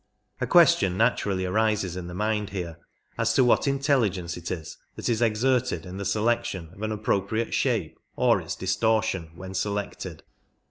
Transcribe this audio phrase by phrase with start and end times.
[0.39, 2.79] A question naturally arises in the mind here
[3.19, 7.53] as to what intelligence it is that is exerted in the selection of an appropriate
[7.53, 10.23] shape or its distortion when selected.